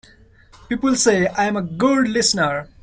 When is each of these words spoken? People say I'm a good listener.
People 0.67 0.95
say 0.95 1.27
I'm 1.27 1.55
a 1.55 1.61
good 1.61 2.07
listener. 2.07 2.67